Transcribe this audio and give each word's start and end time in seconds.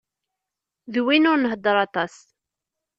D 0.93 0.95
win 1.05 1.29
ur 1.31 1.37
nhedder 1.39 1.75
aṭas. 1.85 2.15